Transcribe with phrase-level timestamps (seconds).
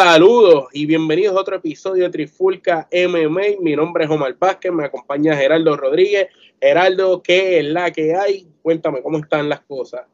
[0.00, 3.60] Saludos y bienvenidos a otro episodio de Trifulca MMA.
[3.60, 6.28] Mi nombre es Omar Vázquez, me acompaña Gerardo Rodríguez.
[6.60, 8.46] Gerardo, ¿qué es la que hay?
[8.62, 10.06] Cuéntame cómo están las cosas.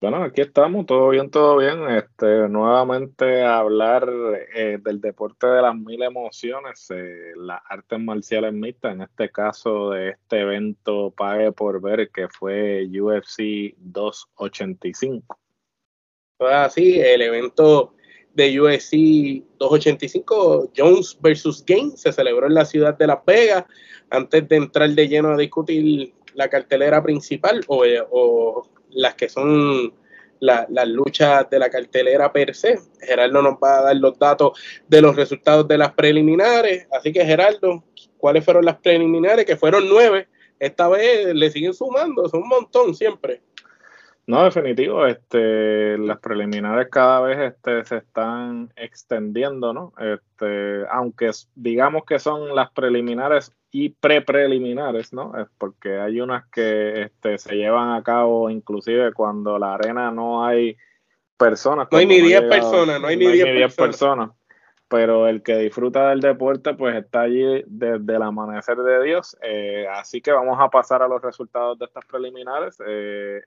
[0.00, 1.86] Bueno, aquí estamos, todo bien, todo bien.
[1.90, 4.10] Este, nuevamente hablar
[4.54, 9.90] eh, del deporte de las mil emociones, eh, las artes marciales mixtas, en este caso
[9.90, 15.38] de este evento Pague por Ver que fue UFC 285.
[16.38, 17.92] Pues así, el evento
[18.34, 23.64] de UFC 285, Jones versus Gaines, se celebró en la ciudad de Las Vegas.
[24.10, 29.92] Antes de entrar de lleno a discutir la cartelera principal o, o las que son
[30.40, 34.58] las luchas de la cartelera per se, Gerardo nos va a dar los datos
[34.88, 36.86] de los resultados de las preliminares.
[36.90, 37.84] Así que, Gerardo,
[38.16, 39.44] ¿cuáles fueron las preliminares?
[39.44, 40.28] Que fueron nueve.
[40.58, 43.42] Esta vez le siguen sumando, son un montón siempre.
[44.30, 49.92] No, definitivo, este, las preliminares cada vez este, se están extendiendo, ¿no?
[49.98, 55.36] Este, aunque digamos que son las preliminares y pre-preliminares, ¿no?
[55.36, 60.44] Es porque hay unas que este, se llevan a cabo inclusive cuando la arena no
[60.44, 60.76] hay
[61.36, 61.88] personas.
[61.90, 64.30] No hay ni 10 personas, no hay ni 10 personas
[64.90, 69.36] pero el que disfruta del deporte pues está allí desde el amanecer de Dios.
[69.40, 72.76] Eh, así que vamos a pasar a los resultados de estas preliminares.
[72.84, 73.40] Eh,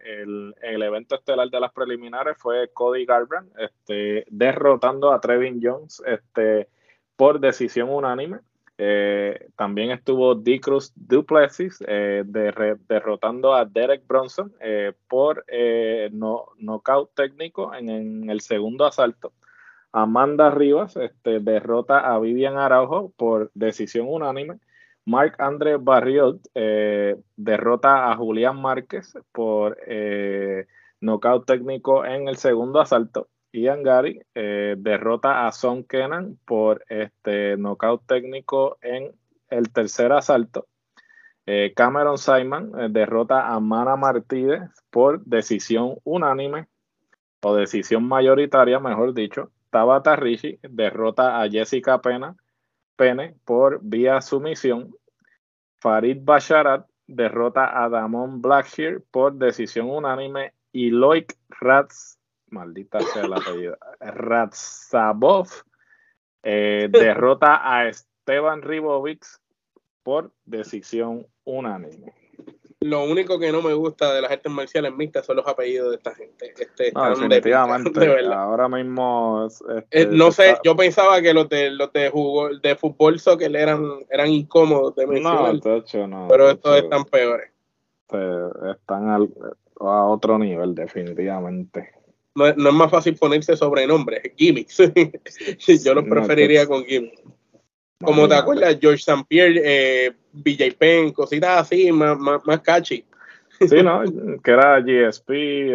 [0.61, 6.69] el, evento estelar de las preliminares fue Cody Garbrandt este, derrotando a Trevin Jones este,
[7.17, 8.39] por decisión unánime.
[8.77, 10.61] Eh, también estuvo D.
[10.61, 14.53] Cruz Duplessis derrotando a Derek Bronson
[15.09, 15.43] por
[16.13, 19.33] no, knockout técnico en el segundo asalto.
[19.93, 24.59] Amanda Rivas este, derrota a Vivian Araujo por decisión unánime.
[25.05, 30.65] Marc André Barriot eh, derrota a Julián Márquez por eh,
[30.99, 33.27] nocaut técnico en el segundo asalto.
[33.51, 39.11] Ian Gary eh, derrota a Son Kenan por este nocaut técnico en
[39.49, 40.67] el tercer asalto.
[41.75, 46.67] Cameron Simon derrota a Mana Martínez por decisión unánime
[47.41, 49.51] o decisión mayoritaria, mejor dicho.
[49.73, 52.35] Tabata Rishi derrota a Jessica Pena,
[52.95, 54.94] Pene por vía sumisión.
[55.81, 60.53] Farid Basharat derrota a Damon Blackshear por decisión unánime.
[60.72, 62.19] Y Loic Ratz,
[62.50, 65.50] maldita sea la apellido, Ratzabov
[66.44, 69.41] eh, derrota a Esteban Ribovics
[70.03, 72.13] por decisión unánime.
[72.83, 75.95] Lo único que no me gusta de las artes marciales mixtas son los apellidos de
[75.95, 76.53] esta gente.
[76.57, 78.25] Este, definitivamente.
[78.33, 79.47] ahora mismo.
[79.47, 83.55] Este, eh, no sé, yo pensaba que los de los de, fútbol, de fútbol soccer
[83.55, 85.55] eran, eran incómodos de mencionar.
[85.63, 86.27] No, no.
[86.27, 87.49] Pero estos están peores.
[88.71, 89.09] Están
[89.79, 91.89] a otro nivel, definitivamente.
[92.35, 94.77] No, no, es más fácil ponerse sobrenombres, gimmicks.
[95.83, 97.21] yo los preferiría con gimmicks.
[98.03, 99.25] Como te acuerdas, George St.
[99.27, 103.05] Pierre, eh, BJ Penn, cositas así, más, más, más catchy.
[103.59, 104.01] Sí, ¿no?
[104.43, 105.29] que era GSP,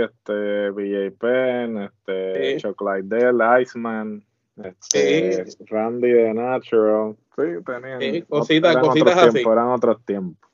[0.04, 4.24] este, BJ Penn, este, Chocolate Dell, Iceman,
[4.62, 7.16] este, Randy The Natural.
[7.36, 8.22] Sí, tenían.
[8.22, 9.38] cositas, cositas así.
[9.40, 10.48] eran otros tiempos.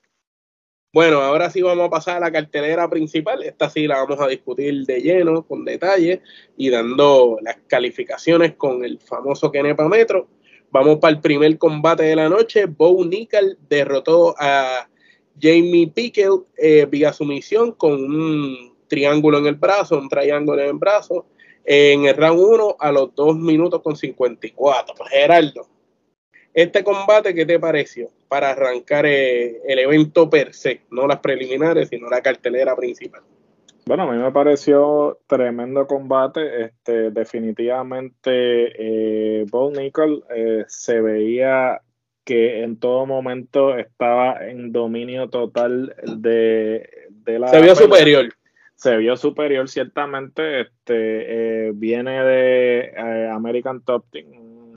[0.94, 3.42] Bueno, ahora sí vamos a pasar a la cartelera principal.
[3.42, 6.22] Esta sí la vamos a discutir de lleno, con detalle
[6.56, 10.28] y dando las calificaciones con el famoso Kenepa Metro.
[10.74, 12.66] Vamos para el primer combate de la noche.
[12.66, 14.88] Bo Nickel derrotó a
[15.40, 20.74] Jamie Pickle eh, vía sumisión con un triángulo en el brazo, un triángulo en el
[20.74, 21.26] brazo.
[21.64, 24.96] En el round 1 a los 2 minutos con 54.
[24.98, 25.68] Pues, Geraldo,
[26.52, 28.10] este combate, ¿qué te pareció?
[28.26, 33.22] Para arrancar eh, el evento per se, no las preliminares, sino la cartelera principal.
[33.86, 36.64] Bueno, a mí me pareció tremendo combate.
[36.64, 41.80] Este, definitivamente, eh, Bo Nickel eh, se veía
[42.24, 46.88] que en todo momento estaba en dominio total de,
[47.26, 47.48] la.
[47.48, 48.28] Se vio superior.
[48.74, 50.62] Se vio superior, ciertamente.
[50.62, 54.74] Este, eh, viene de eh, American Top Team,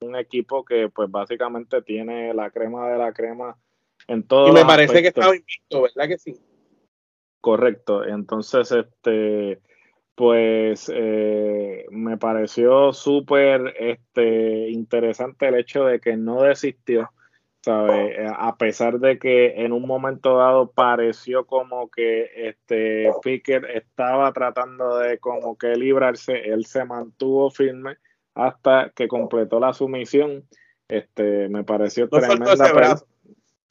[0.00, 3.56] un equipo que pues básicamente tiene la crema de la crema
[4.08, 4.48] en todo.
[4.48, 6.34] Y me parece que estaba invicto, ¿verdad que sí?
[7.40, 8.04] Correcto.
[8.04, 9.60] Entonces, este,
[10.16, 17.10] pues eh, me pareció súper este, interesante el hecho de que no desistió,
[17.60, 18.26] ¿sabe?
[18.34, 24.98] A pesar de que en un momento dado pareció como que este Pickett estaba tratando
[24.98, 27.98] de como que librarse, él se mantuvo firme
[28.34, 30.48] hasta que completó la sumisión.
[30.88, 32.54] Este, me pareció tremenda.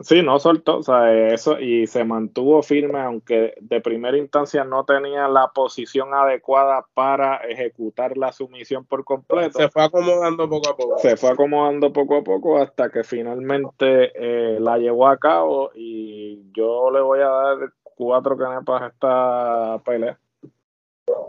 [0.01, 4.83] Sí, no soltó, o sea, eso y se mantuvo firme, aunque de primera instancia no
[4.83, 9.57] tenía la posición adecuada para ejecutar la sumisión por completo.
[9.57, 10.97] Se fue acomodando poco a poco.
[11.00, 16.42] Se fue acomodando poco a poco hasta que finalmente eh, la llevó a cabo y
[16.53, 20.19] yo le voy a dar cuatro canepas a esta pelea.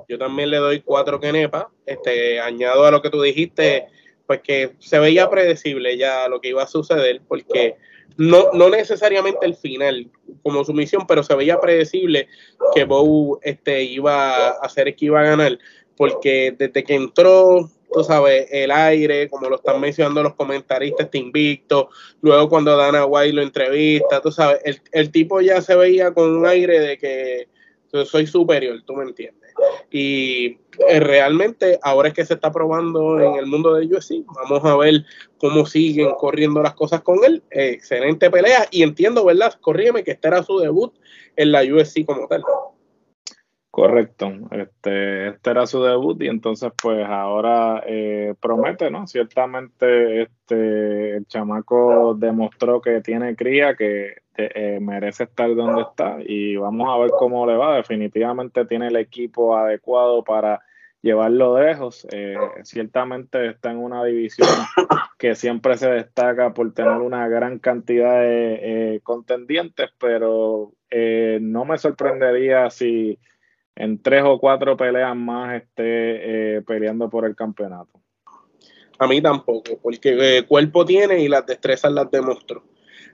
[0.09, 1.67] Yo también le doy cuatro kenepas.
[1.87, 3.87] Este, añado a lo que tú dijiste,
[4.27, 7.77] pues que se veía predecible ya lo que iba a suceder, porque no,
[8.17, 10.11] no necesariamente el final
[10.43, 12.29] como su misión, pero se veía predecible
[12.75, 15.59] que Bow este, iba a hacer que iba a ganar,
[15.97, 21.19] porque desde que entró, tú sabes, el aire, como lo están mencionando los comentaristas, está
[21.19, 21.91] invicto,
[22.21, 26.37] luego cuando Dana White lo entrevista, tú sabes, el, el tipo ya se veía con
[26.37, 27.49] un aire de que
[28.05, 29.46] soy superior, tú me entiendes.
[29.91, 30.59] Y
[30.89, 34.77] eh, realmente ahora es que se está probando en el mundo de UFC, vamos a
[34.77, 35.05] ver
[35.39, 37.43] cómo siguen corriendo las cosas con él.
[37.51, 39.55] excelente pelea y entiendo, ¿verdad?
[39.61, 40.95] Corrígeme que este era su debut
[41.37, 42.43] en la UFC como tal.
[43.77, 49.07] Correcto, este, este era su debut y entonces pues ahora eh, promete, ¿no?
[49.07, 56.57] Ciertamente este, el chamaco demostró que tiene cría, que eh, merece estar donde está y
[56.57, 57.77] vamos a ver cómo le va.
[57.77, 60.63] Definitivamente tiene el equipo adecuado para
[61.03, 62.07] llevarlo lejos.
[62.11, 64.49] Eh, ciertamente está en una división
[65.19, 70.73] que siempre se destaca por tener una gran cantidad de contendientes, pero
[71.41, 73.19] no me sorprendería si
[73.77, 78.01] en tres o cuatro peleas más esté eh, peleando por el campeonato.
[78.99, 82.65] A mí tampoco, porque eh, cuerpo tiene y las destrezas las demostró.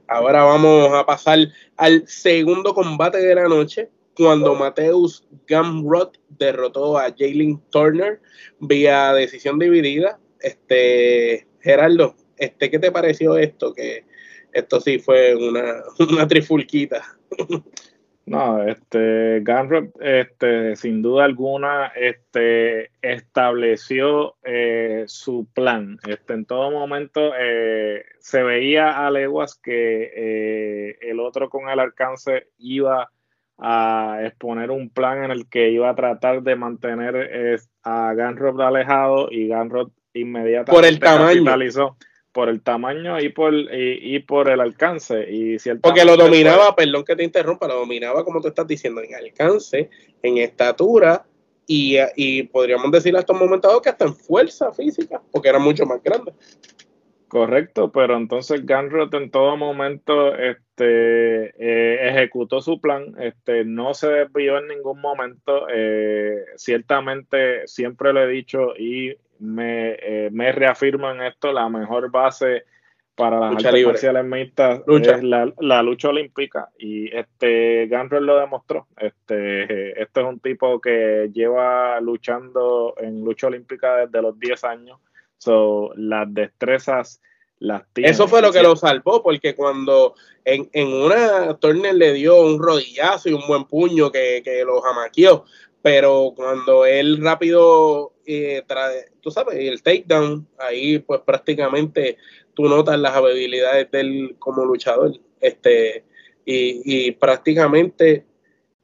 [0.09, 1.39] Ahora vamos a pasar
[1.77, 8.21] al segundo combate de la noche, cuando Mateus Gamrot derrotó a Jalen Turner
[8.61, 10.19] vía decisión dividida.
[10.41, 13.73] Este, Gerardo, este, ¿qué te pareció esto?
[13.73, 14.05] Que
[14.53, 17.17] esto sí fue una, una trifulquita.
[18.25, 25.99] No, este, Gunrod, este, sin duda alguna, este, estableció eh, su plan.
[26.07, 31.81] Este, en todo momento eh, se veía a leguas que eh, el otro con el
[31.81, 33.11] alcance iba
[33.59, 39.29] a exponer un plan en el que iba a tratar de mantener a Gunrod alejado
[39.31, 41.97] y Gunrod inmediatamente por el tamaño
[42.33, 45.27] por el tamaño y por, y, por el alcance.
[45.31, 49.15] Y Porque lo dominaba, perdón que te interrumpa, lo dominaba, como tú estás diciendo, en
[49.15, 49.91] alcance,
[50.23, 51.25] en estatura
[51.67, 55.87] y, y podríamos decir hasta un momento que hasta en fuerza física, porque era mucho
[55.87, 56.33] más grande.
[57.33, 64.09] Correcto, pero entonces Ganrot en todo momento este, eh, ejecutó su plan, este, no se
[64.09, 65.67] desvió en ningún momento.
[65.73, 72.11] Eh, ciertamente, siempre lo he dicho y me, eh, me reafirmo en esto, la mejor
[72.11, 72.65] base
[73.15, 78.87] para las lucha artes marciales mixtas es la, lucha olímpica y este Ganrel lo demostró.
[78.97, 85.01] Este, este es un tipo que lleva luchando en lucha olímpica desde los 10 años.
[85.37, 87.21] So, las destrezas
[87.59, 88.11] las tiene.
[88.11, 90.15] Eso fue lo que lo salvó, porque cuando
[90.45, 94.81] en, en una Turner le dio un rodillazo y un buen puño que, que lo
[94.81, 95.45] jamaqueó,
[95.83, 98.12] pero cuando él rápido
[99.21, 102.17] tú sabes, el takedown, ahí pues prácticamente
[102.55, 106.05] tú notas las habilidades de él como luchador, este,
[106.45, 108.25] y, y prácticamente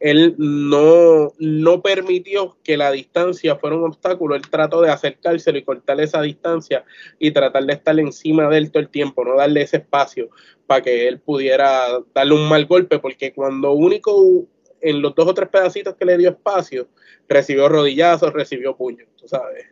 [0.01, 5.65] él no, no permitió que la distancia fuera un obstáculo, él trató de acercárselo y
[5.65, 6.85] cortarle esa distancia
[7.19, 10.31] y tratar de estar encima de él todo el tiempo, no darle ese espacio
[10.67, 14.47] para que él pudiera darle un mal golpe, porque cuando único
[14.81, 16.89] en los dos o tres pedacitos que le dio espacio,
[17.29, 19.67] recibió rodillazos, recibió puños, tú sabes.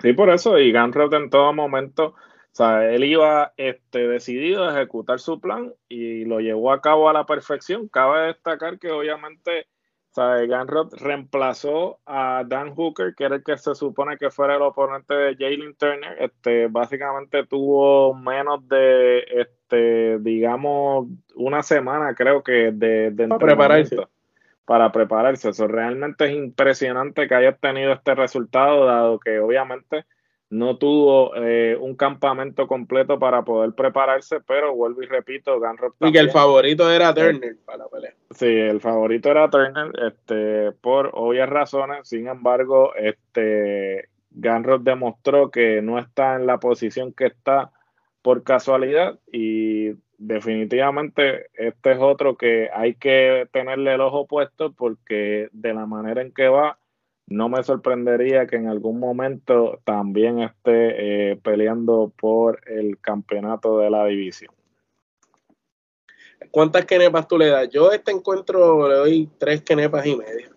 [0.00, 2.14] Sí, por eso, y Gunrod en todo momento, o
[2.52, 7.12] sea, él iba este, decidido a ejecutar su plan y lo llevó a cabo a
[7.12, 7.88] la perfección.
[7.88, 9.68] Cabe destacar que obviamente
[10.16, 14.62] sea, Ganrod reemplazó a Dan Hooker, que era el que se supone que fuera el
[14.62, 16.16] oponente de Jalen Turner.
[16.22, 19.18] Este, básicamente tuvo menos de,
[19.66, 23.96] este, digamos, una semana, creo que, de, de para prepararse.
[24.64, 25.50] Para prepararse.
[25.50, 30.04] Eso realmente es impresionante que haya tenido este resultado, dado que obviamente
[30.48, 36.12] no tuvo eh, un campamento completo para poder prepararse, pero vuelvo y repito, Ganrod Y
[36.12, 38.14] que el favorito era Turner para la pelea.
[38.30, 42.08] Sí, el favorito era Turner, este, por obvias razones.
[42.08, 47.72] Sin embargo, este, Ganrod demostró que no está en la posición que está
[48.26, 55.48] por casualidad y definitivamente este es otro que hay que tenerle el ojo puesto porque
[55.52, 56.76] de la manera en que va,
[57.28, 63.90] no me sorprendería que en algún momento también esté eh, peleando por el campeonato de
[63.90, 64.52] la división.
[66.50, 67.68] ¿Cuántas kenepas tú le das?
[67.68, 70.50] Yo a este encuentro le doy tres kenepas y media.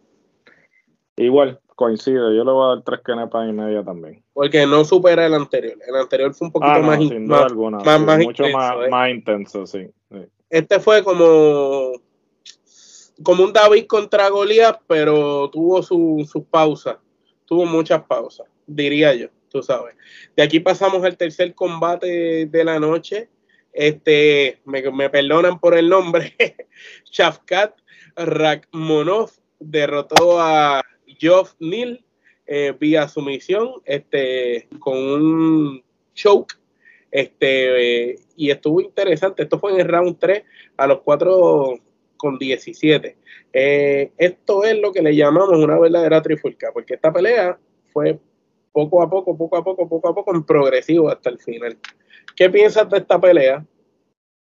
[1.17, 4.21] Igual, coincido, yo le voy a dar tres kenepas y media también.
[4.33, 5.77] Porque no supera el anterior.
[5.87, 8.05] El anterior fue un poquito Ah, más, no, in- sin duda más- alguna, más- sí,
[8.05, 8.89] más mucho intenso, más, ¿eh?
[8.89, 9.87] más intenso, sí.
[10.11, 10.17] sí.
[10.49, 11.93] Este fue como,
[13.23, 16.97] como un David contra Goliat, pero tuvo su- sus pausas.
[17.45, 19.95] Tuvo muchas pausas, diría yo, tú sabes.
[20.35, 23.29] De aquí pasamos al tercer combate de la noche.
[23.71, 26.35] Este, me, me perdonan por el nombre.
[27.11, 27.73] Shafkat
[28.15, 30.81] Rakhmonov derrotó a
[31.17, 32.03] Geoff Neal
[32.45, 36.55] eh, vía sumisión, este, con un choke.
[37.11, 39.43] Este, y estuvo interesante.
[39.43, 40.43] Esto fue en el round 3
[40.77, 41.79] a los 4
[42.17, 43.17] con 17.
[43.53, 47.57] Eh, esto es lo que le llamamos una verdadera trifulca, porque esta pelea
[47.93, 48.19] fue
[48.71, 51.77] poco a poco, poco a poco, poco a poco en progresivo hasta el final.
[52.35, 53.65] ¿Qué piensas de esta pelea?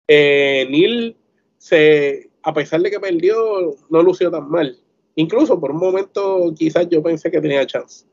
[0.07, 1.17] Eh, Neil,
[1.57, 4.77] se, a pesar de que perdió, no lució tan mal.
[5.15, 8.05] Incluso por un momento quizás yo pensé que tenía chance.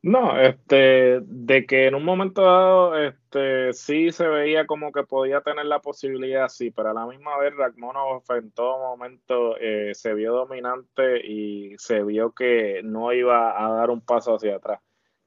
[0.00, 5.40] No, este, de que en un momento dado, este, sí se veía como que podía
[5.40, 10.14] tener la posibilidad, sí, pero a la misma vez Rakhmonov en todo momento eh, se
[10.14, 14.80] vio dominante y se vio que no iba a dar un paso hacia atrás.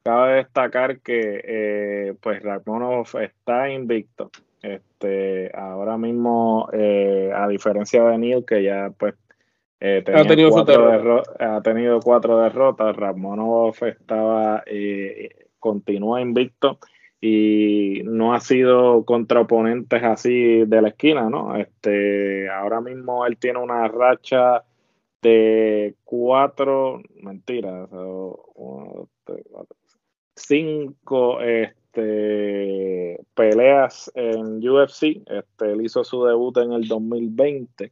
[0.04, 4.32] Cabe destacar que, eh, pues, Rakhmonov está invicto.
[4.62, 9.16] Este, ahora mismo, eh, a diferencia de Neil, que ya, pues,
[9.82, 12.96] eh, tenía tenido cuatro ha tenido cuatro derrotas.
[12.96, 16.78] Ramonov estaba, eh, continúa invicto
[17.20, 21.56] y no ha sido contra oponentes así de la esquina, ¿no?
[21.56, 24.64] Este, ahora mismo él tiene una racha
[25.24, 29.08] de cuatro, mentiras, o-
[30.36, 35.24] cinco este, peleas en UFC.
[35.26, 37.92] Este, él hizo su debut en el 2020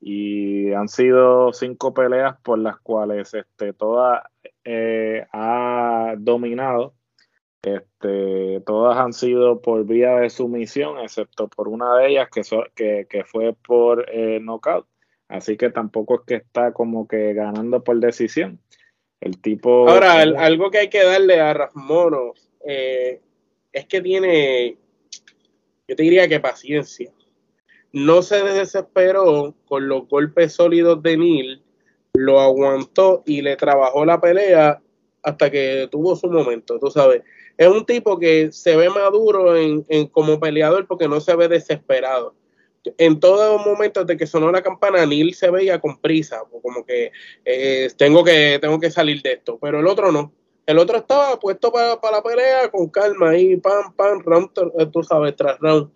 [0.00, 4.22] y han sido cinco peleas por las cuales este, todas
[4.64, 6.94] eh, ha dominado.
[7.62, 12.66] Este, todas han sido por vía de sumisión, excepto por una de ellas que, so-
[12.76, 14.86] que, que fue por eh, knockout.
[15.28, 18.60] Así que tampoco es que está como que ganando por decisión.
[19.20, 19.88] El tipo.
[19.88, 22.34] Ahora, al- algo que hay que darle a Rasmono
[22.64, 23.20] eh,
[23.72, 24.76] es que tiene,
[25.88, 27.10] yo te diría que paciencia.
[27.92, 31.62] No se desesperó con los golpes sólidos de Neil,
[32.14, 34.80] lo aguantó y le trabajó la pelea
[35.22, 37.22] hasta que tuvo su momento, tú sabes.
[37.56, 41.48] Es un tipo que se ve maduro en, en como peleador porque no se ve
[41.48, 42.34] desesperado.
[42.98, 46.84] En todos los momentos de que sonó la campana, Neil se veía con prisa, como
[46.84, 47.10] que
[47.44, 50.32] eh, tengo que tengo que salir de esto, pero el otro no.
[50.66, 55.02] El otro estaba puesto para, la pelea con calma ahí, pam, pam, round, eh, tú
[55.02, 55.90] sabes, tras round.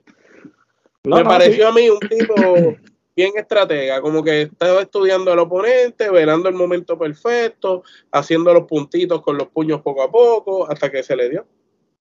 [1.05, 1.71] No, Me no, pareció sí.
[1.71, 2.35] a mí un tipo
[3.17, 9.23] bien estratega, como que estaba estudiando al oponente, velando el momento perfecto, haciendo los puntitos
[9.23, 11.47] con los puños poco a poco, hasta que se le dio.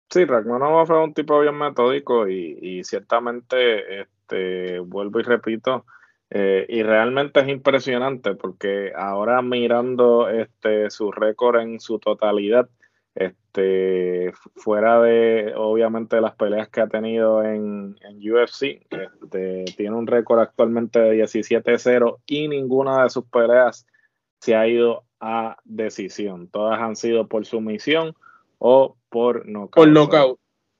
[0.09, 5.85] Sí, Rakhmonov fue un tipo bien metódico y, y ciertamente, este, vuelvo y repito,
[6.29, 12.69] eh, y realmente es impresionante porque ahora mirando este, su récord en su totalidad,
[13.19, 20.05] este, fuera de obviamente las peleas que ha tenido en, en UFC, este, tiene un
[20.05, 23.87] récord actualmente de 17-0 y ninguna de sus peleas
[24.39, 26.47] se ha ido a decisión.
[26.49, 28.13] Todas han sido por sumisión
[28.59, 29.73] o por knockout.
[29.73, 30.39] Por knockout.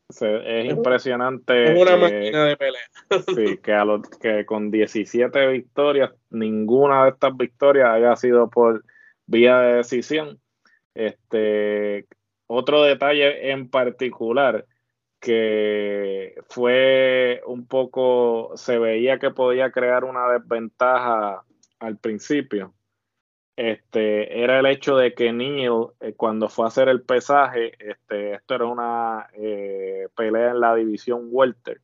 [0.09, 1.73] Se- es impresionante.
[1.73, 2.81] Es una que- máquina de pelea.
[3.35, 8.85] Sí, que, a lo- que con 17 victorias, ninguna de estas victorias haya sido por
[9.25, 10.39] vía de decisión.
[10.93, 12.05] Este,
[12.47, 14.65] otro detalle en particular
[15.19, 21.43] que fue un poco, se veía que podía crear una desventaja
[21.79, 22.73] al principio.
[23.55, 28.33] Este, era el hecho de que Neil, eh, cuando fue a hacer el pesaje, este,
[28.35, 31.81] esto era una eh, pelea en la división welter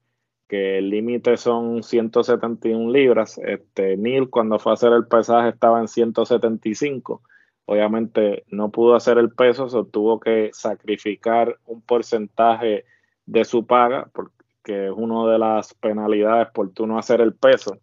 [0.47, 3.39] que el límite son 171 libras.
[3.39, 7.23] Este, Neil cuando fue a hacer el pesaje estaba en 175.
[7.65, 12.85] Obviamente no pudo hacer el peso, se tuvo que sacrificar un porcentaje
[13.25, 17.77] de su paga, porque es una de las penalidades por tú no hacer el peso.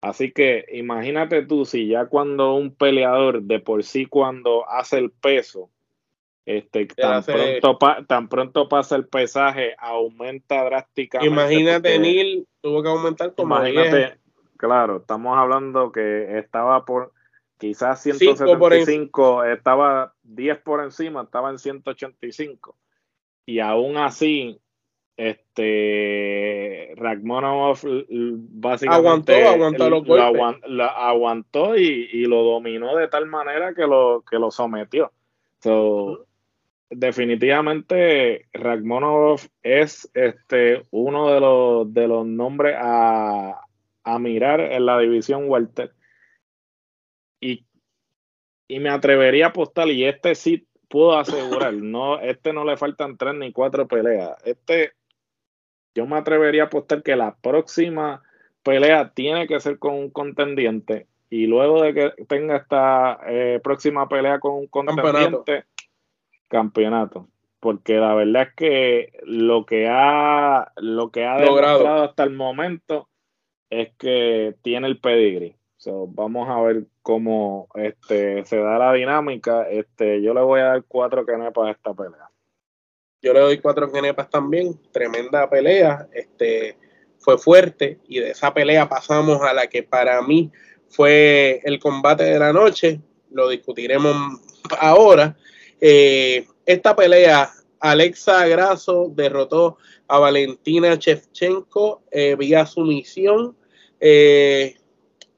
[0.00, 5.10] Así que imagínate tú si ya cuando un peleador de por sí cuando hace el
[5.10, 5.70] peso,
[6.44, 11.32] este, tan, pronto tan pronto pasa el pesaje, aumenta drásticamente.
[11.32, 14.18] Imagínate, Neil tuvo que aumentar como Imagínate,
[14.58, 17.12] claro, estamos hablando que estaba por
[17.64, 22.76] quizás 175, estaba 10 por encima, estaba en 185.
[23.46, 24.60] Y aún así,
[25.16, 27.78] este Ragmonov
[28.10, 34.50] básicamente aguantó, aguantó, lo, aguantó y, lo dominó de tal manera que lo, que lo
[34.50, 35.10] sometió.
[35.60, 36.26] So,
[36.90, 43.62] definitivamente Ragmonov es este uno de los de los nombres a,
[44.18, 46.03] mirar en la división welter y,
[48.68, 53.16] y me atrevería a apostar y este sí puedo asegurar no este no le faltan
[53.16, 54.36] tres ni cuatro peleas.
[54.44, 54.92] Este
[55.94, 58.22] yo me atrevería a apostar que la próxima
[58.62, 64.08] pelea tiene que ser con un contendiente y luego de que tenga esta eh, próxima
[64.08, 65.64] pelea con un contendiente
[66.48, 67.28] campeonato.
[67.60, 73.08] Porque la verdad es que lo que ha, lo que ha demostrado hasta el momento
[73.70, 75.00] es que tiene el
[76.08, 79.68] vamos a ver cómo este, se da la dinámica.
[79.68, 82.30] Este, yo le voy a dar cuatro canepas a esta pelea.
[83.22, 84.78] Yo le doy cuatro canepas también.
[84.92, 86.08] Tremenda pelea.
[86.12, 86.76] Este,
[87.18, 87.98] fue fuerte.
[88.06, 90.52] Y de esa pelea pasamos a la que para mí
[90.88, 93.00] fue el combate de la noche.
[93.30, 94.14] Lo discutiremos
[94.78, 95.36] ahora.
[95.80, 97.50] Eh, esta pelea,
[97.80, 103.56] Alexa Grasso derrotó a Valentina Shevchenko eh, vía sumisión.
[104.00, 104.76] Eh,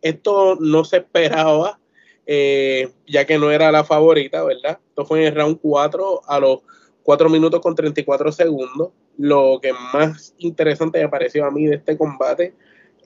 [0.08, 1.78] esto no se esperaba,
[2.26, 4.78] ya que no era la favorita, ¿verdad?
[4.88, 6.60] Esto fue en el round 4 a los
[7.02, 8.90] 4 minutos con 34 segundos.
[9.18, 12.54] Lo que más interesante me pareció a mí de este combate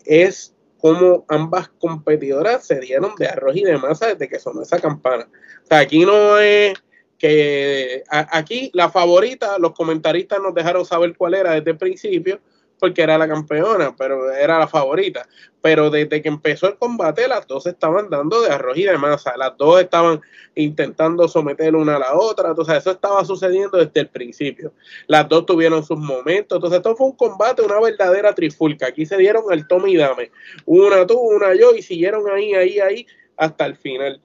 [0.05, 4.81] es cómo ambas competidoras se dieron de arroz y de masa desde que sonó esa
[4.81, 5.29] campana.
[5.63, 6.73] O sea, aquí no es
[7.19, 12.41] que aquí la favorita, los comentaristas nos dejaron saber cuál era desde el principio,
[12.81, 15.29] porque era la campeona, pero era la favorita.
[15.63, 19.37] Pero desde que empezó el combate, las dos estaban dando de arroz y de masa.
[19.37, 20.21] Las dos estaban
[20.55, 22.49] intentando someter una a la otra.
[22.49, 24.73] Entonces, eso estaba sucediendo desde el principio.
[25.07, 26.57] Las dos tuvieron sus momentos.
[26.57, 28.87] Entonces, esto fue un combate, una verdadera trifulca.
[28.87, 30.31] Aquí se dieron el tome y dame.
[30.65, 34.21] Una tú, una yo, y siguieron ahí, ahí, ahí, hasta el final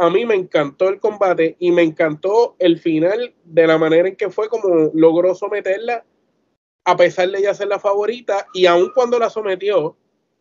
[0.00, 4.16] a mí me encantó el combate y me encantó el final de la manera en
[4.16, 6.06] que fue como logró someterla
[6.90, 9.96] a pesar de ella ser la favorita y aun cuando la sometió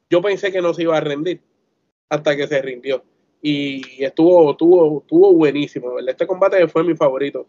[0.10, 1.42] yo pensé que no se iba a rendir
[2.10, 3.04] hasta que se rindió
[3.42, 7.46] y estuvo estuvo, estuvo buenísimo este combate fue mi favorito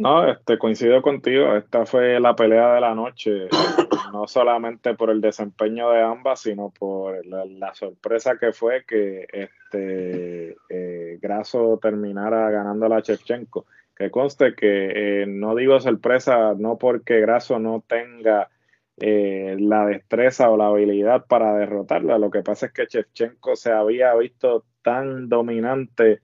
[0.00, 1.54] no, este, coincido contigo.
[1.56, 3.48] Esta fue la pelea de la noche,
[4.14, 10.56] no solamente por el desempeño de ambas, sino por la, sorpresa que fue que este
[10.70, 13.66] eh, Graso terminara ganando a la Chevchenko.
[14.00, 18.48] Que conste que eh, no digo sorpresa, no porque Graso no tenga
[18.96, 22.16] eh, la destreza o la habilidad para derrotarla.
[22.16, 26.22] Lo que pasa es que Chevchenko se había visto tan dominante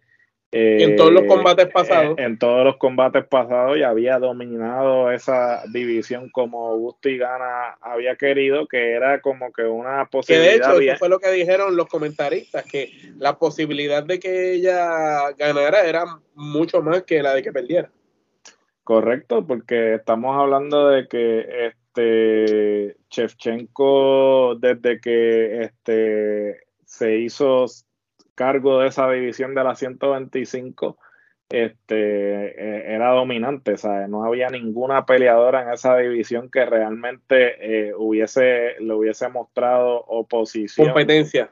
[0.52, 2.18] en todos los eh, combates pasados.
[2.18, 8.16] En, todos los combates pasados y había dominado esa división como Gusto y Gana había
[8.16, 10.46] querido, que era como que una posibilidad.
[10.46, 14.52] Que de hecho, eso fue lo que dijeron los comentaristas, que la posibilidad de que
[14.54, 16.04] ella ganara era
[16.34, 17.90] mucho más que la de que perdiera.
[18.84, 27.66] Correcto, porque estamos hablando de que este Chevchenko, desde que este se hizo
[28.36, 30.96] cargo de esa división de la 125
[31.48, 34.08] este, eh, era dominante, ¿sabes?
[34.08, 40.88] No había ninguna peleadora en esa división que realmente eh, hubiese, le hubiese mostrado oposición.
[40.88, 41.50] Competencia.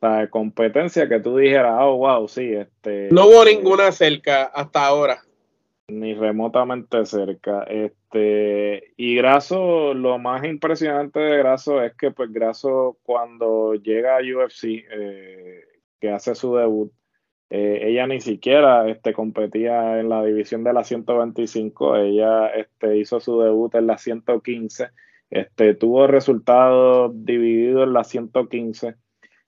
[0.00, 0.30] ¿sabes?
[0.30, 2.54] Competencia que tú dijeras, oh, wow, sí.
[2.54, 5.22] Este, no hubo ninguna cerca hasta ahora.
[5.88, 7.62] Ni remotamente cerca.
[7.62, 14.20] Este, y Graso, lo más impresionante de Graso es que, pues, Graso cuando llega a
[14.20, 15.64] UFC, eh,
[16.00, 16.92] que hace su debut.
[17.50, 23.20] Eh, ella ni siquiera este, competía en la división de la 125, ella este, hizo
[23.20, 24.88] su debut en la 115,
[25.30, 28.96] este, tuvo resultados divididos en la 115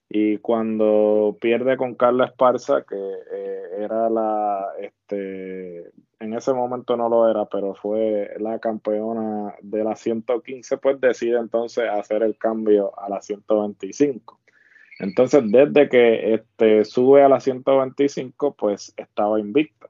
[0.09, 7.09] y cuando pierde con Carla Esparza, que eh, era la, este, en ese momento no
[7.09, 12.97] lo era, pero fue la campeona de la 115, pues decide entonces hacer el cambio
[12.99, 14.39] a la 125.
[14.99, 19.87] Entonces, desde que este, sube a la 125, pues estaba invicta.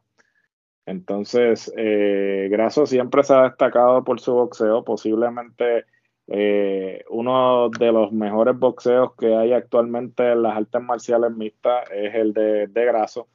[0.86, 5.86] Entonces, eh, Grasso siempre se ha destacado por su boxeo, posiblemente
[6.28, 12.14] eh, uno de los mejores boxeos que hay actualmente en las artes marciales mixtas es
[12.14, 13.28] el de, de Grasso.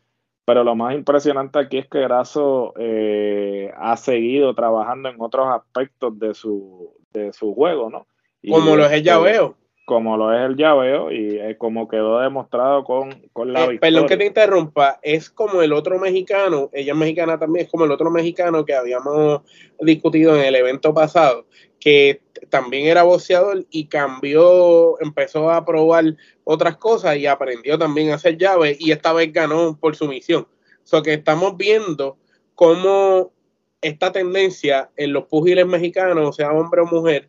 [0.44, 6.18] Pero lo más impresionante aquí es que Grasso eh, ha seguido trabajando en otros aspectos
[6.18, 8.06] de su, de su juego, ¿no?
[8.48, 9.56] como lo es el llaveo.
[9.84, 13.80] Como lo es el llaveo y eh, como quedó demostrado con, con la victoria.
[13.80, 17.84] Perdón que te interrumpa, es como el otro mexicano, ella es mexicana también, es como
[17.84, 19.42] el otro mexicano que habíamos
[19.80, 21.46] discutido en el evento pasado,
[21.78, 28.14] que también era boxeador y cambió, empezó a probar otras cosas y aprendió también a
[28.14, 30.42] hacer llaves y esta vez ganó por su misión.
[30.42, 32.16] O sea que estamos viendo
[32.54, 33.32] cómo
[33.80, 37.28] esta tendencia en los púgiles mexicanos, sea hombre o mujer,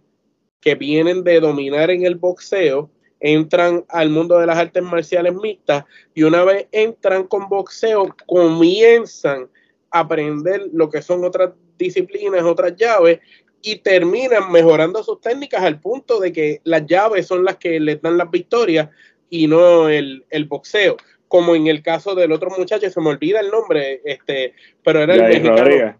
[0.65, 5.85] que vienen de dominar en el boxeo, entran al mundo de las artes marciales mixtas
[6.15, 9.47] y una vez entran con boxeo, comienzan
[9.91, 13.19] a aprender lo que son otras disciplinas, otras llaves
[13.61, 18.01] y terminan mejorando sus técnicas al punto de que las llaves son las que les
[18.01, 18.89] dan las victorias
[19.29, 20.97] y no el, boxeo.
[21.27, 25.13] Como en el caso del otro muchacho, se me olvida el nombre, este, pero era
[25.13, 25.57] el mexicano.
[25.57, 25.95] Rodríguez.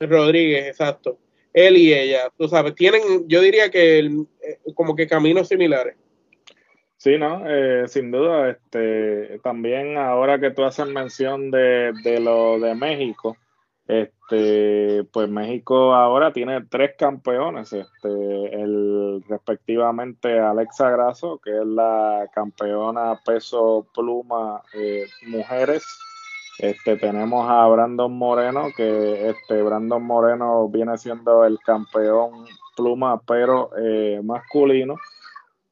[0.00, 1.18] Rodríguez, exacto.
[1.52, 5.96] Él y ella, tú sabes, tienen, yo diría que eh, como que caminos similares.
[6.96, 12.58] Sí, no, eh, sin duda, este, también ahora que tú haces mención de, de lo
[12.58, 13.36] de México,
[13.86, 22.28] este, pues México ahora tiene tres campeones, este, el respectivamente Alexa Grasso, que es la
[22.34, 25.84] campeona peso pluma eh, mujeres.
[26.58, 33.70] Este, tenemos a Brandon Moreno, que este Brandon Moreno viene siendo el campeón pluma, pero
[33.76, 34.96] eh, masculino.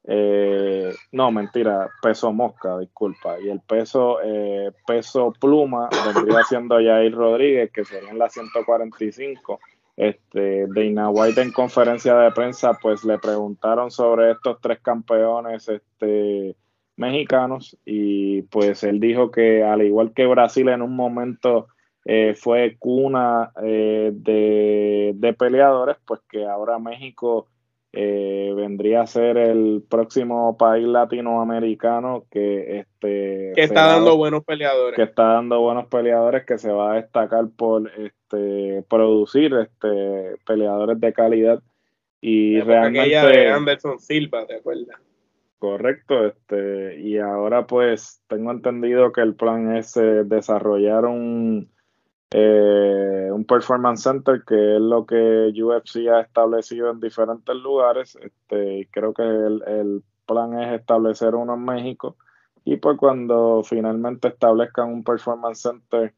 [0.04, 3.40] Eh, no, mentira, peso mosca, disculpa.
[3.40, 9.58] Y el peso, eh, peso pluma vendría siendo Jair Rodríguez, que sería en la 145.
[9.96, 16.54] Este, Dana White en conferencia de prensa, pues le preguntaron sobre estos tres campeones este,
[16.96, 21.68] mexicanos y pues él dijo que al igual que Brasil en un momento
[22.04, 27.48] eh, fue cuna de, de peleadores, pues que ahora México
[27.98, 34.94] eh, vendría a ser el próximo país latinoamericano que este que está dando buenos peleadores.
[34.96, 41.00] que está dando buenos peleadores que se va a destacar por este producir este peleadores
[41.00, 41.62] de calidad.
[42.20, 45.00] Y realmente de Anderson Silva te acuerdas
[45.58, 51.70] correcto este y ahora pues tengo entendido que el plan es eh, desarrollar un
[52.30, 58.16] eh, un performance center que es lo que UFC ha establecido en diferentes lugares.
[58.20, 62.16] Este, creo que el, plan es establecer uno en México
[62.64, 66.14] y pues cuando finalmente establezcan un performance center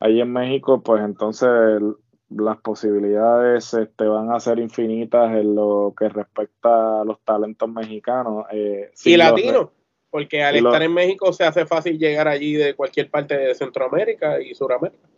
[0.00, 1.80] ahí en México, pues entonces
[2.28, 8.46] las posibilidades este, van a ser infinitas en lo que respecta a los talentos mexicanos.
[8.50, 9.68] Eh, y latinos,
[10.10, 14.40] porque al estar en México se hace fácil llegar allí de cualquier parte de Centroamérica
[14.40, 15.08] y Suramérica.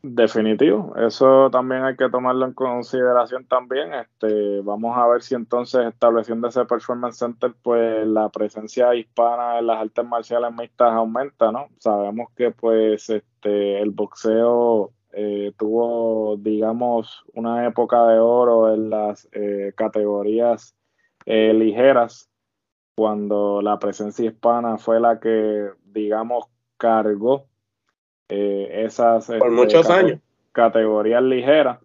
[0.00, 3.92] Definitivo, eso también hay que tomarlo en consideración también.
[3.94, 9.66] Este, vamos a ver si entonces estableciendo ese performance center, pues la presencia hispana en
[9.66, 11.66] las artes marciales mixtas aumenta, ¿no?
[11.78, 19.28] Sabemos que pues este el boxeo eh, tuvo, digamos, una época de oro en las
[19.32, 20.76] eh, categorías
[21.26, 22.30] eh, ligeras,
[22.96, 26.44] cuando la presencia hispana fue la que, digamos,
[26.76, 27.46] cargó
[28.28, 30.20] eh, esas por este, muchos años.
[30.52, 31.80] categorías ligeras.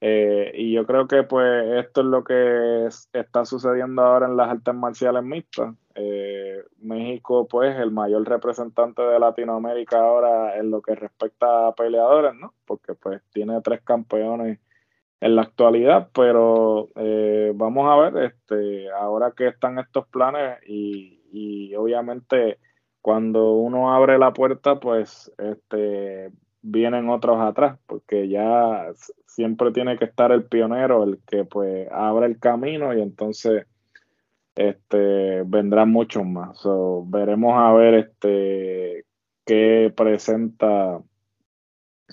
[0.00, 4.48] Eh, y yo creo que pues esto es lo que está sucediendo ahora en las
[4.48, 10.94] artes marciales mixtas eh, México pues el mayor representante de Latinoamérica ahora en lo que
[10.94, 14.58] respecta a peleadores no porque pues tiene tres campeones
[15.20, 16.88] en la actualidad pero
[17.54, 22.58] vamos a ver este ahora que están estos planes y, y obviamente
[23.00, 26.30] cuando uno abre la puerta, pues este,
[26.62, 28.92] vienen otros atrás, porque ya
[29.26, 33.66] siempre tiene que estar el pionero, el que pues abre el camino y entonces
[34.56, 36.58] este, vendrán muchos más.
[36.58, 39.04] So, veremos a ver este,
[39.44, 41.00] qué presenta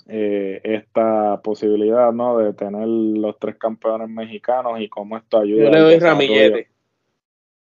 [0.06, 2.38] eh, esta posibilidad ¿no?
[2.38, 5.64] de tener los tres campeones mexicanos y cómo esto ayuda.
[5.64, 6.68] Yo le doy ramillete.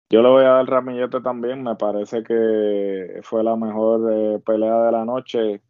[0.08, 4.82] Yo le voy a dar ramillete también, me parece que fue la mejor eh, pelea
[4.82, 5.60] de la noche.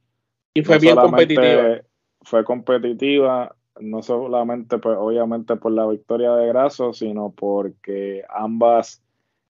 [0.52, 1.80] Y fue bien competitiva.
[2.22, 9.02] Fue competitiva, no solamente, pues, obviamente, por la victoria de Grasso, sino porque ambas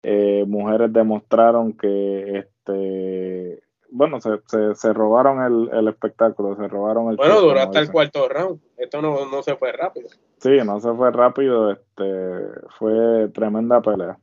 [0.03, 4.39] eh, mujeres demostraron que este bueno, se,
[4.75, 8.59] se, robaron el, el, espectáculo, se robaron el Bueno, duró hasta el cuarto round.
[8.77, 10.09] Esto no, no se fue rápido.
[10.37, 11.71] Sí, no se fue rápido.
[11.71, 12.41] Este,
[12.77, 14.17] fue tremenda pelea.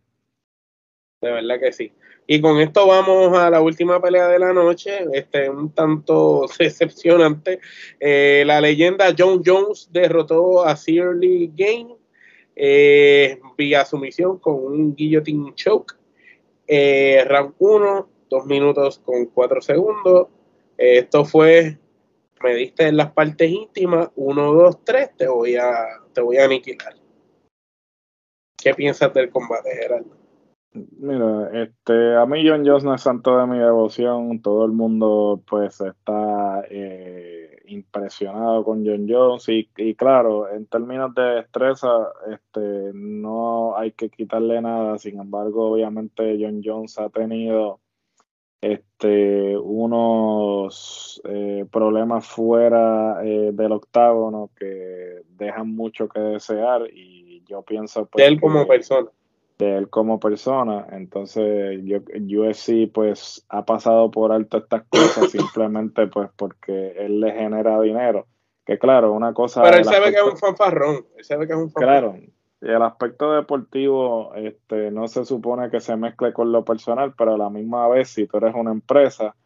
[1.20, 1.92] De verdad que sí.
[2.26, 7.60] Y con esto vamos a la última pelea de la noche, este, un tanto decepcionante.
[8.00, 11.96] Eh, la leyenda John Jones derrotó a Shirley Game
[12.56, 15.94] eh, vía sumisión con un guillotine choke.
[16.66, 20.28] Eh, round 1, 2 minutos con 4 segundos.
[20.78, 21.78] Eh, esto fue,
[22.42, 26.44] me diste en las partes íntimas, 1, 2, 3, te voy a, te voy a
[26.44, 26.94] aniquilar.
[28.56, 30.23] ¿Qué piensas del combate, Gerardo?
[30.74, 35.40] Mira, este, a mí John Jones no es santo de mi devoción, todo el mundo
[35.46, 39.48] pues está eh, impresionado con John Jones.
[39.48, 41.88] Y, y, claro, en términos de destreza,
[42.32, 47.78] este, no hay que quitarle nada, sin embargo, obviamente John Jones ha tenido
[48.60, 56.88] este, unos eh, problemas fuera eh, del octágono que dejan mucho que desear.
[56.92, 59.08] Y yo pienso pues, de él como persona
[59.58, 61.98] de él como persona entonces yo
[62.42, 68.26] USC pues ha pasado por alto estas cosas simplemente pues porque él le genera dinero
[68.66, 71.58] que claro una cosa pero él sabe que es un fanfarrón él sabe que es
[71.58, 72.12] un fanfarrón.
[72.12, 77.12] claro y el aspecto deportivo este, no se supone que se mezcle con lo personal,
[77.14, 79.36] pero a la misma vez, si tú eres una empresa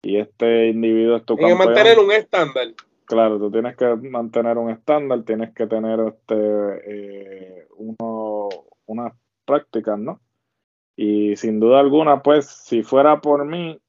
[0.00, 2.68] y este individuo es tu Tienes que mantener un estándar.
[3.04, 6.34] Claro, tú tienes que mantener un estándar, tienes que tener este,
[6.86, 8.48] eh, uno,
[8.86, 9.12] unas
[9.44, 10.20] prácticas, ¿no?
[10.96, 13.80] Y sin duda alguna, pues, si fuera por mí,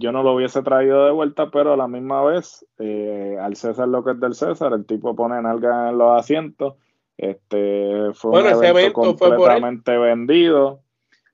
[0.00, 3.88] yo no lo hubiese traído de vuelta, pero a la misma vez, eh, al César
[3.88, 6.74] lo que es del César, el tipo pone nalga en los asientos
[7.18, 10.80] este fue un evento, completamente vendido.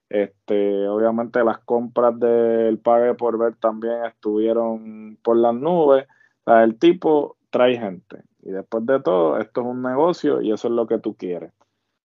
[0.09, 6.07] Este, obviamente las compras del pague por ver también estuvieron por las nubes.
[6.47, 8.23] el tipo trae gente.
[8.43, 11.53] Y después de todo, esto es un negocio y eso es lo que tú quieres.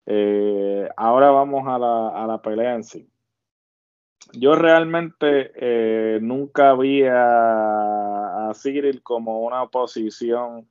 [0.07, 3.09] Eh, ahora vamos a la, a la pelea en sí.
[4.33, 10.69] Yo realmente eh, nunca vi a, a Cyril como una oposición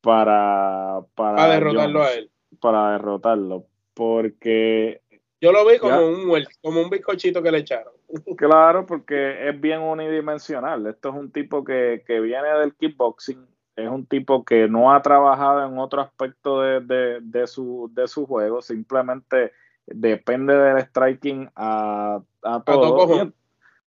[0.00, 2.30] para, para, derrotarlo a él.
[2.60, 5.02] Para derrotarlo, porque...
[5.40, 7.92] Yo lo vi como, un, como un bizcochito que le echaron.
[8.36, 10.86] Claro, porque es bien unidimensional.
[10.86, 13.46] Esto es un tipo que, viene del kickboxing,
[13.82, 18.26] es un tipo que no ha trabajado en otro aspecto de, de, su, de su
[18.26, 19.52] juego, simplemente
[19.86, 23.32] depende del striking a, a todo.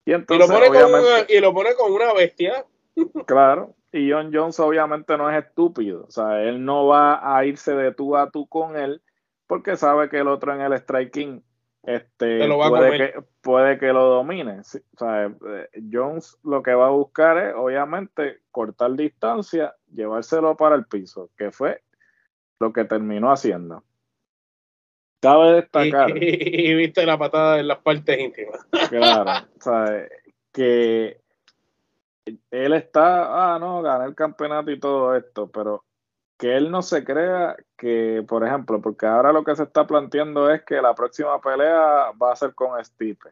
[0.05, 2.65] y, entonces, lo pone y lo pone con una bestia.
[3.25, 6.05] Claro, y John Jones obviamente no es estúpido.
[6.07, 9.01] O sea, él no va a irse de tú a tú con él
[9.47, 11.43] porque sabe que el otro en el striking
[11.83, 14.59] este, puede, que, puede que lo domine.
[14.59, 20.75] o sea, eh, Jones lo que va a buscar es, obviamente, cortar distancia, llevárselo para
[20.75, 21.81] el piso, que fue
[22.59, 23.83] lo que terminó haciendo.
[25.21, 26.11] Cabe destacar.
[26.15, 28.63] Y, viste la patada en las partes íntimas.
[28.89, 30.07] Claro, o sea,
[30.51, 31.19] que
[32.51, 35.83] él está, ah, no, gané el campeonato y todo esto, pero
[36.41, 40.49] que él no se crea que, por ejemplo, porque ahora lo que se está planteando
[40.49, 43.29] es que la próxima pelea va a ser con Stipe.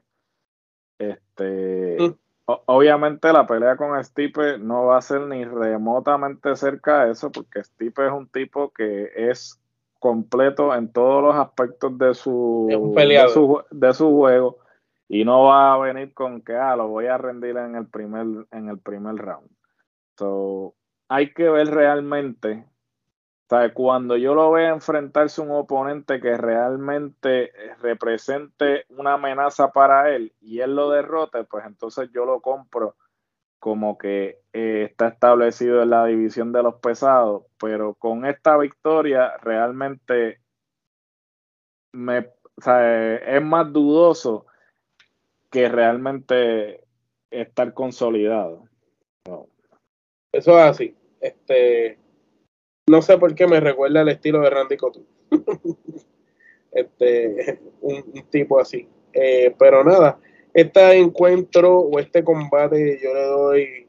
[1.00, 2.14] Este, mm.
[2.46, 7.64] obviamente la pelea con Stipe no va a ser ni remotamente cerca de eso, porque
[7.64, 9.60] Stipe es un tipo que es
[9.98, 14.60] completo en todos los aspectos de su, de su, de su juego
[15.08, 18.28] y no va a venir con que ah, lo voy a rendir en el primer,
[18.52, 19.50] en el primer round.
[20.16, 20.76] So,
[21.08, 22.69] hay que ver realmente,
[23.50, 23.74] ¿sabe?
[23.74, 30.34] cuando yo lo vea enfrentarse a un oponente que realmente represente una amenaza para él
[30.40, 32.96] y él lo derrote, pues entonces yo lo compro
[33.58, 39.36] como que eh, está establecido en la división de los pesados, pero con esta victoria
[39.38, 40.40] realmente
[41.92, 44.46] me, es más dudoso
[45.50, 46.84] que realmente
[47.32, 48.66] estar consolidado.
[50.32, 50.96] Eso es así.
[51.20, 51.98] Este,
[52.90, 55.06] no sé por qué me recuerda el estilo de Randy Cotton.
[56.72, 58.88] este, un, tipo así.
[59.14, 60.20] Eh, pero nada,
[60.54, 63.88] este encuentro o este combate yo le doy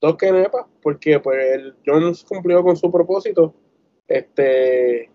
[0.00, 3.54] dos quenepas porque pues el Jones cumplió con su propósito.
[4.08, 5.10] Este,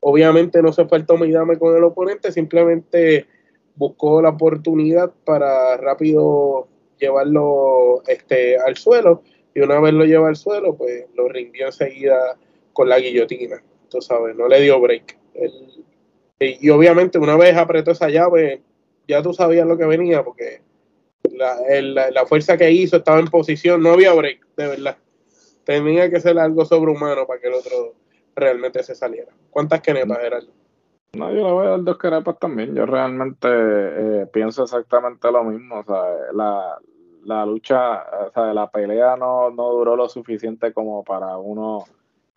[0.00, 3.26] obviamente no se falta humillarme con el oponente, simplemente
[3.74, 10.36] buscó la oportunidad para rápido llevarlo este, al suelo y una vez lo lleva al
[10.36, 12.36] suelo, pues lo rindió enseguida
[12.72, 13.62] con la guillotina.
[13.88, 15.16] Tú sabes, no le dio break.
[15.34, 15.84] Él
[16.40, 18.62] Y, obviamente una vez apretó esa llave,
[19.06, 20.60] ya tú sabías lo que venía, porque
[21.30, 21.56] la,
[22.10, 24.96] la, fuerza que hizo estaba en posición, no había break, de verdad.
[25.64, 27.94] Tenía que ser algo sobrehumano para que el otro
[28.34, 29.32] realmente se saliera.
[29.50, 30.52] ¿Cuántas kenepas, Gerardo?
[31.14, 32.74] No, yo le voy a dar dos kenepas también.
[32.74, 35.78] Yo realmente eh, pienso exactamente lo mismo.
[35.78, 36.78] O sea, la,
[37.24, 41.84] la lucha, o sea, la pelea no, no duró lo suficiente como para uno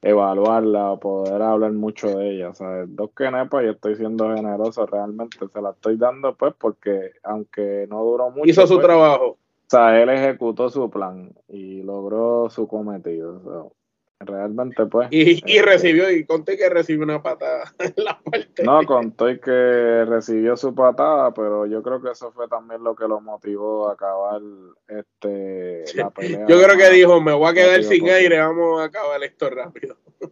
[0.02, 2.50] evaluarla o poder hablar mucho de ella.
[2.50, 5.38] O sea, dos kenepas y estoy siendo generoso realmente.
[5.52, 8.50] Se la estoy dando pues porque aunque no duró mucho.
[8.50, 9.26] Hizo su pues, trabajo.
[9.26, 13.74] O sea, él ejecutó su plan y logró su cometido.
[14.20, 15.10] Realmente, pues.
[15.12, 18.64] Y, y, este, recibió, y conté que recibió una patada en la parte.
[18.64, 23.08] No, conté que recibió su patada, pero yo creo que eso fue también lo que
[23.08, 24.42] lo motivó a acabar
[24.88, 26.46] este, la pelea.
[26.48, 29.96] Yo creo que dijo: Me voy a quedar sin aire, vamos a acabar esto rápido.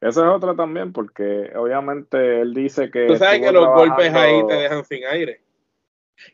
[0.00, 3.06] Esa es otra también, porque obviamente él dice que.
[3.06, 5.40] Tú sabes que los golpes ahí te dejan sin aire.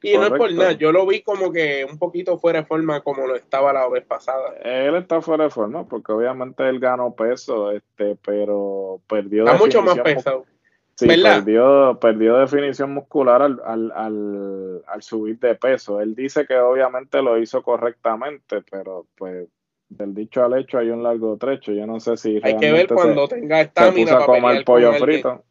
[0.02, 3.00] Y no es por nada, yo lo vi como que un poquito fuera de forma
[3.00, 4.54] como lo estaba la vez pasada.
[4.62, 9.44] Él está fuera de forma porque obviamente él ganó peso, este, pero perdió.
[9.44, 10.46] Está mucho más pesado.
[10.94, 16.00] Sí, perdió, perdió definición muscular al, al, al, al, subir de peso.
[16.00, 19.48] Él dice que obviamente lo hizo correctamente, pero pues
[19.88, 21.72] del dicho al hecho hay un largo trecho.
[21.72, 22.40] Yo no sé si.
[22.42, 25.42] Hay que ver cuando tenga estamina para comer pollo frito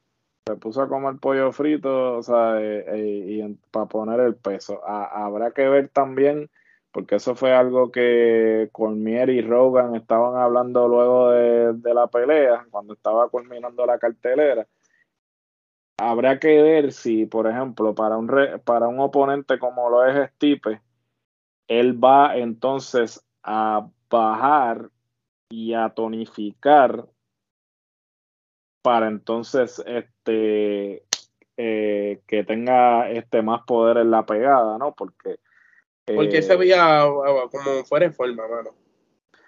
[0.46, 4.82] se puso a comer pollo frito, o sea, eh, eh, y para poner el peso.
[4.86, 6.50] habrá que ver también,
[6.92, 12.94] porque eso fue algo que Cormier y Rogan estaban hablando luego de, la pelea, cuando
[12.94, 14.68] estaba culminando la cartelera.
[15.98, 18.28] Habrá que ver si, por ejemplo, para un,
[18.66, 20.82] para un oponente como lo es Stipe,
[21.68, 24.90] él va entonces a bajar
[25.50, 27.06] y a tonificar
[28.82, 31.04] para entonces este
[31.58, 34.94] eh, que tenga este más poder en la pegada, ¿no?
[34.94, 35.40] Porque
[36.06, 38.72] porque se eh, veía ah, como fuera de forma, mano.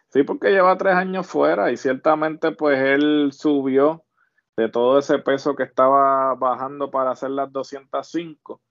[0.10, 4.04] Sí, porque lleva tres años fuera y ciertamente pues él subió
[4.56, 8.62] de todo ese peso que estaba bajando para hacer las 205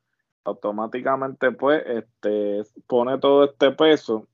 [0.44, 4.28] automáticamente pues este pone todo este peso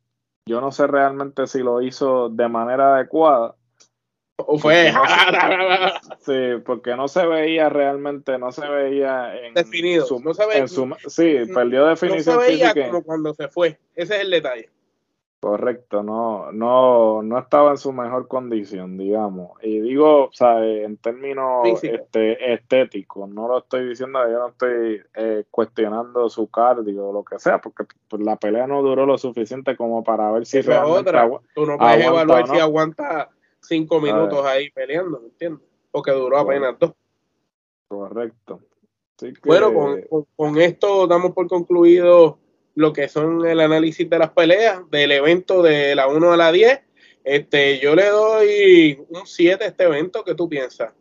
[0.47, 3.55] yo no sé realmente si lo hizo de manera adecuada
[4.39, 4.93] o fue.
[6.21, 9.55] sí, porque no se veía realmente, no se veía en.
[9.55, 10.07] Definido.
[10.23, 12.37] no se veía, sí, perdió definición.
[12.37, 13.79] No se veía como cuando se fue.
[13.95, 14.71] Ese es el detalle.
[15.41, 19.53] Correcto, no, no, no estaba en su mejor condición, digamos.
[19.63, 25.01] Y digo, o sea, en términos este, estéticos, no lo estoy diciendo, yo no estoy
[25.15, 29.17] eh, cuestionando su cardio o lo que sea, porque pues, la pelea no duró lo
[29.17, 31.31] suficiente como para ver si realmente otra.
[31.55, 33.31] Tú no puedes evaluar si aguanta
[33.69, 35.67] cinco minutos ahí peleando, ¿me entiendes?
[35.91, 36.93] Porque duró apenas dos.
[37.89, 38.61] Correcto.
[39.45, 39.73] Bueno,
[40.37, 42.39] con, esto damos por concluido
[42.75, 46.53] lo que son el análisis de las peleas del evento de la 1 a la
[46.53, 46.81] 10.
[47.25, 50.95] Este, yo le doy un 7 a este evento, ¿qué tú piensas?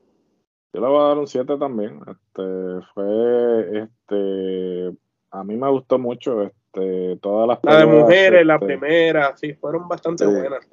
[0.74, 2.02] Yo le voy a dar un 7 también.
[2.08, 4.98] Este, fue, este,
[5.32, 6.58] a mí me gustó mucho, este,
[7.22, 10.68] todas las La de mujeres, la este, primera, sí, fueron bastante buenas.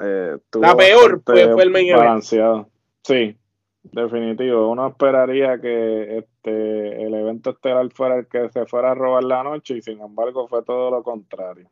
[0.00, 2.68] Eh, la peor fue, el main balanceado.
[3.02, 3.36] Sí,
[3.82, 4.70] definitivo.
[4.70, 9.42] Uno esperaría que este el evento estelar fuera el que se fuera a robar la
[9.42, 11.70] noche y sin embargo fue todo lo contrario.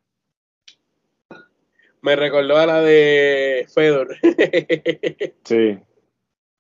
[2.01, 4.17] Me recordó a la de Fedor.
[5.45, 5.79] sí.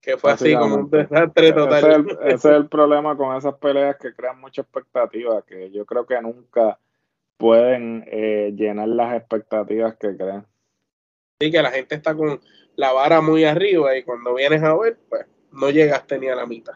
[0.00, 2.06] Que fue así como un desastre total.
[2.22, 6.20] Ese es, el, problema con esas peleas que crean mucha expectativa, que yo creo que
[6.20, 6.78] nunca
[7.38, 10.46] pueden eh, llenar las expectativas que crean.
[11.40, 12.40] Así que la gente está con
[12.76, 16.46] la vara muy arriba y cuando vienes a ver, pues no llegaste ni a la
[16.46, 16.74] mitad.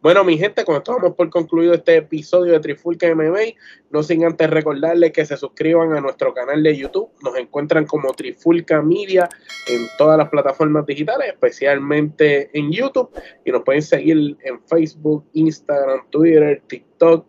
[0.00, 3.56] Bueno, mi gente, con esto vamos por concluido este episodio de Trifulca MMA.
[3.90, 7.10] No sin antes recordarles que se suscriban a nuestro canal de YouTube.
[7.22, 9.28] Nos encuentran como Trifulca Media
[9.66, 13.10] en todas las plataformas digitales, especialmente en YouTube.
[13.44, 17.26] Y nos pueden seguir en Facebook, Instagram, Twitter, TikTok.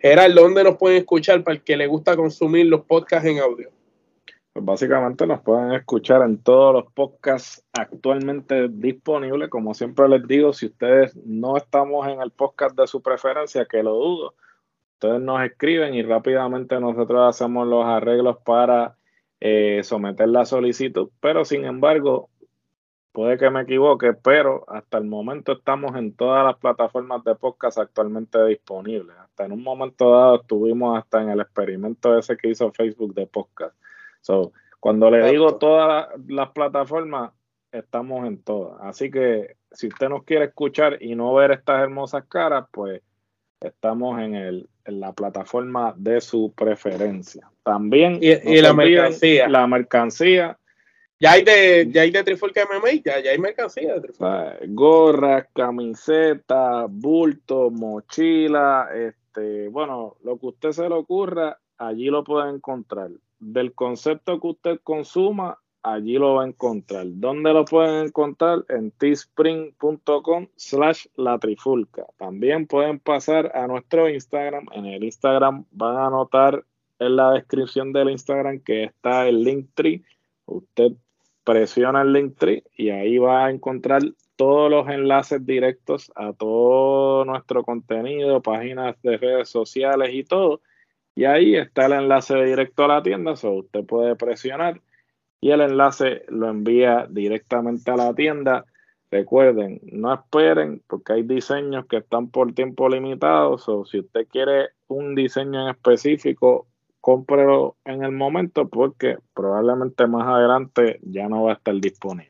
[0.00, 3.68] Gerardo, ¿dónde nos pueden escuchar para el que le gusta consumir los podcasts en audio?
[4.54, 9.50] Pues básicamente nos pueden escuchar en todos los podcasts actualmente disponibles.
[9.50, 13.82] Como siempre les digo, si ustedes no estamos en el podcast de su preferencia, que
[13.82, 14.34] lo dudo,
[14.94, 18.96] ustedes nos escriben y rápidamente nosotros hacemos los arreglos para
[19.38, 21.10] eh, someter la solicitud.
[21.20, 22.30] Pero sin embargo,
[23.12, 27.76] puede que me equivoque, pero hasta el momento estamos en todas las plataformas de podcast
[27.78, 29.14] actualmente disponibles.
[29.40, 33.26] Hasta en un momento dado estuvimos hasta en el experimento ese que hizo Facebook de
[33.26, 33.74] podcast.
[34.20, 37.32] So, cuando le digo todas las plataformas,
[37.72, 38.78] estamos en todas.
[38.82, 43.00] Así que si usted nos quiere escuchar y no ver estas hermosas caras, pues
[43.62, 47.50] estamos en, el, en la plataforma de su preferencia.
[47.62, 49.48] También y, la mercancía.
[49.48, 50.58] La mercancía.
[51.18, 54.58] Ya hay de, ya hay de Trifulca MMA, ya, ya hay mercancía de Trifulca.
[54.68, 59.19] Gorras, camisetas, bulto, mochila, este,
[59.70, 63.10] bueno, lo que usted se le ocurra, allí lo puede encontrar.
[63.38, 67.06] Del concepto que usted consuma, allí lo va a encontrar.
[67.08, 68.64] ¿Dónde lo pueden encontrar?
[68.68, 72.06] En teespring.com slash la trifulca.
[72.18, 74.66] También pueden pasar a nuestro Instagram.
[74.72, 76.64] En el Instagram van a notar
[76.98, 80.04] en la descripción del Instagram que está el link tree.
[80.46, 80.92] Usted
[81.44, 84.02] presiona el link tree y ahí va a encontrar
[84.40, 90.62] todos los enlaces directos a todo nuestro contenido, páginas de redes sociales y todo.
[91.14, 94.80] Y ahí está el enlace directo a la tienda, so usted puede presionar
[95.42, 98.64] y el enlace lo envía directamente a la tienda.
[99.10, 103.58] Recuerden, no esperen porque hay diseños que están por tiempo limitado.
[103.66, 106.66] O si usted quiere un diseño en específico,
[107.02, 112.29] cómprelo en el momento porque probablemente más adelante ya no va a estar disponible.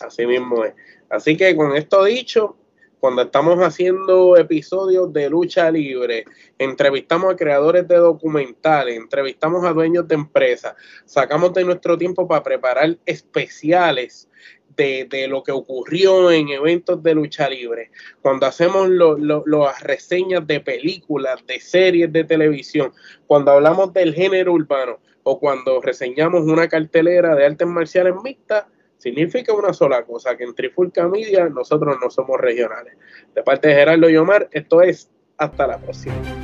[0.00, 0.74] Así mismo es.
[1.08, 2.56] Así que con esto dicho,
[2.98, 6.24] cuando estamos haciendo episodios de lucha libre,
[6.58, 10.74] entrevistamos a creadores de documentales, entrevistamos a dueños de empresas,
[11.04, 14.28] sacamos de nuestro tiempo para preparar especiales
[14.76, 17.90] de, lo que ocurrió en eventos de lucha libre,
[18.22, 22.92] cuando hacemos las reseñas de películas, de series de televisión,
[23.26, 28.64] cuando hablamos del género urbano o cuando reseñamos una cartelera de artes marciales mixtas,
[29.04, 32.96] significa una sola cosa, que en Trifulca Media nosotros no somos regionales.
[33.34, 36.43] De parte de Gerardo y Omar, esto es hasta la próxima.